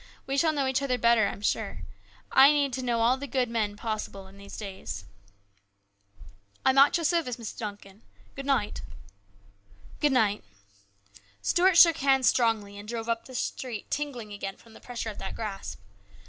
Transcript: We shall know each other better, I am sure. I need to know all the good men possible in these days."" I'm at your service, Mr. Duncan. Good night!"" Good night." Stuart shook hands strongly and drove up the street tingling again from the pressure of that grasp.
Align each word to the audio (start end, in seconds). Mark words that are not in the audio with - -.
We 0.25 0.35
shall 0.35 0.51
know 0.51 0.65
each 0.65 0.81
other 0.81 0.97
better, 0.97 1.27
I 1.27 1.31
am 1.31 1.43
sure. 1.43 1.83
I 2.31 2.51
need 2.51 2.73
to 2.73 2.81
know 2.81 3.01
all 3.01 3.17
the 3.17 3.27
good 3.27 3.47
men 3.47 3.77
possible 3.77 4.25
in 4.25 4.39
these 4.39 4.57
days."" 4.57 5.05
I'm 6.65 6.79
at 6.79 6.97
your 6.97 7.03
service, 7.03 7.37
Mr. 7.37 7.59
Duncan. 7.59 8.01
Good 8.35 8.47
night!"" 8.47 8.81
Good 10.01 10.13
night." 10.13 10.43
Stuart 11.43 11.77
shook 11.77 11.97
hands 11.97 12.27
strongly 12.27 12.79
and 12.79 12.89
drove 12.89 13.07
up 13.07 13.25
the 13.25 13.35
street 13.35 13.91
tingling 13.91 14.33
again 14.33 14.57
from 14.57 14.73
the 14.73 14.81
pressure 14.81 15.11
of 15.11 15.19
that 15.19 15.35
grasp. 15.35 15.77